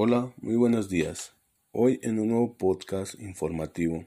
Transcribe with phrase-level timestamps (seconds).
[0.00, 1.32] Hola, muy buenos días.
[1.72, 4.06] Hoy en un nuevo podcast informativo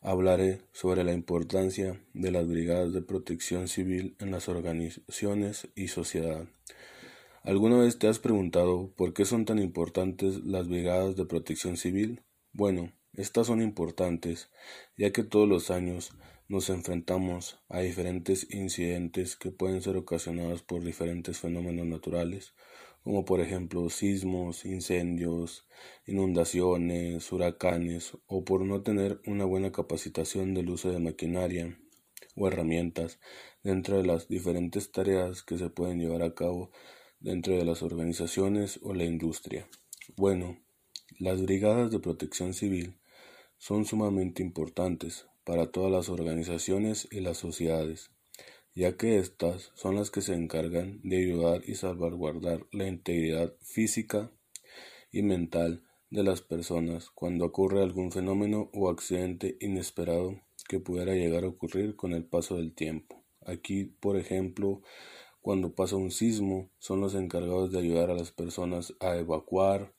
[0.00, 6.46] hablaré sobre la importancia de las brigadas de protección civil en las organizaciones y sociedad.
[7.42, 12.22] ¿Alguna vez te has preguntado por qué son tan importantes las brigadas de protección civil?
[12.54, 14.48] Bueno, estas son importantes
[14.96, 16.12] ya que todos los años
[16.48, 22.54] nos enfrentamos a diferentes incidentes que pueden ser ocasionados por diferentes fenómenos naturales
[23.08, 25.66] como por ejemplo sismos, incendios,
[26.06, 31.80] inundaciones, huracanes o por no tener una buena capacitación del uso de maquinaria
[32.36, 33.18] o herramientas
[33.62, 36.70] dentro de las diferentes tareas que se pueden llevar a cabo
[37.18, 39.66] dentro de las organizaciones o la industria.
[40.14, 40.58] Bueno,
[41.18, 42.98] las brigadas de protección civil
[43.56, 48.10] son sumamente importantes para todas las organizaciones y las sociedades
[48.78, 54.30] ya que éstas son las que se encargan de ayudar y salvaguardar la integridad física
[55.10, 61.42] y mental de las personas cuando ocurre algún fenómeno o accidente inesperado que pudiera llegar
[61.42, 63.24] a ocurrir con el paso del tiempo.
[63.44, 64.80] Aquí, por ejemplo,
[65.40, 69.92] cuando pasa un sismo, son los encargados de ayudar a las personas a evacuar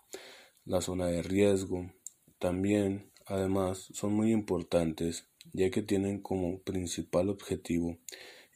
[0.64, 1.92] la zona de riesgo.
[2.38, 7.98] También, además, son muy importantes ya que tienen como principal objetivo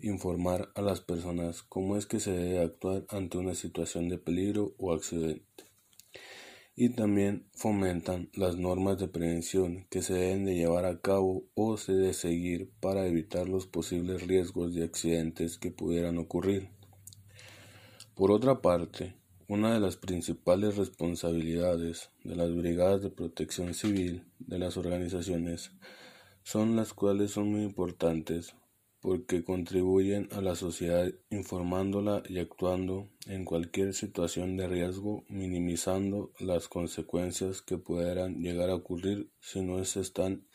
[0.04, 4.76] informar a las personas cómo es que se debe actuar ante una situación de peligro
[4.78, 5.46] o accidente.
[6.76, 11.78] Y también fomentan las normas de prevención que se deben de llevar a cabo o
[11.78, 16.70] se debe seguir para evitar los posibles riesgos de accidentes que pudieran ocurrir.
[18.16, 19.16] Por otra parte,
[19.48, 25.72] una de las principales responsabilidades de las brigadas de protección civil de las organizaciones
[26.44, 28.56] son las cuales son muy importantes
[29.04, 36.70] porque contribuyen a la sociedad informándola y actuando en cualquier situación de riesgo, minimizando las
[36.70, 40.48] consecuencias que pudieran llegar a ocurrir si no se están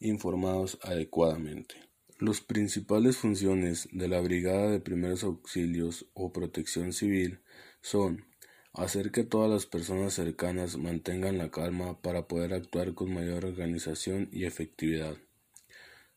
[0.00, 1.76] informados adecuadamente.
[2.18, 7.38] Las principales funciones de la Brigada de Primeros Auxilios o Protección Civil
[7.82, 8.24] son
[8.72, 14.28] hacer que todas las personas cercanas mantengan la calma para poder actuar con mayor organización
[14.32, 15.16] y efectividad.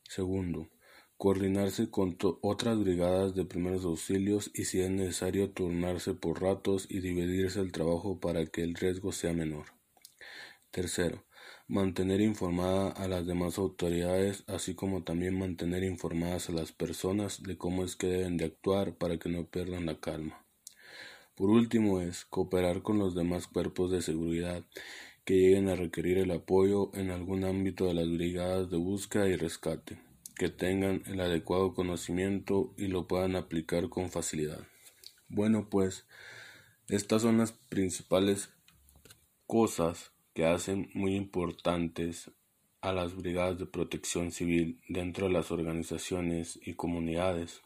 [0.02, 0.68] Segundo,
[1.19, 7.02] coordinarse con otras brigadas de primeros auxilios y si es necesario turnarse por ratos y
[7.02, 9.66] dividirse el trabajo para que el riesgo sea menor.
[10.72, 11.25] Tercero,
[11.68, 17.58] mantener informada a las demás autoridades, así como también mantener informadas a las personas de
[17.58, 20.46] cómo es que deben de actuar para que no pierdan la calma.
[21.35, 24.63] Por último es cooperar con los demás cuerpos de seguridad
[25.25, 29.35] que lleguen a requerir el apoyo en algún ámbito de las brigadas de búsqueda y
[29.35, 30.09] rescate
[30.39, 34.66] que tengan el adecuado conocimiento y lo puedan aplicar con facilidad.
[35.27, 36.07] Bueno, pues
[36.88, 38.49] estas son las principales
[39.47, 42.31] cosas que hacen muy importantes
[42.79, 47.61] a las brigadas de protección civil dentro de las organizaciones y comunidades,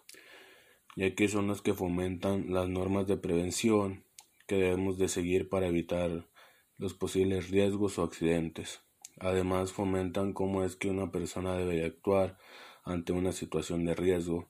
[0.95, 4.03] ya que son las que fomentan las normas de prevención
[4.47, 6.27] que debemos de seguir para evitar
[6.77, 8.81] los posibles riesgos o accidentes.
[9.19, 12.37] Además fomentan cómo es que una persona debe actuar
[12.83, 14.49] ante una situación de riesgo.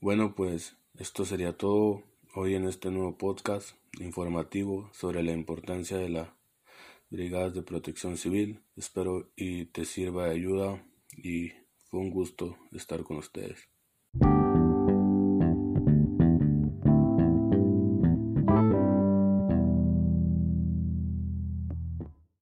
[0.00, 2.02] Bueno, pues esto sería todo
[2.34, 6.28] hoy en este nuevo podcast informativo sobre la importancia de las
[7.08, 8.62] brigadas de protección civil.
[8.76, 10.86] Espero y te sirva de ayuda
[11.16, 11.52] y
[11.88, 13.68] fue un gusto estar con ustedes.